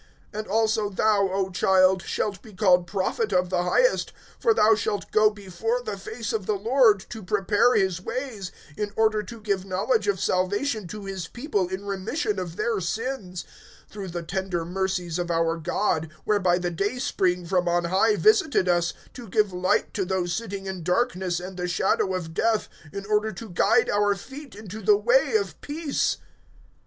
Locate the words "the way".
24.81-25.35